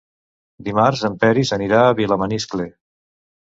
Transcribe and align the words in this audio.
Dimarts 0.69 1.03
en 1.09 1.19
Peris 1.25 1.53
anirà 1.59 1.83
a 1.85 1.93
Vilamaniscle. 2.01 2.69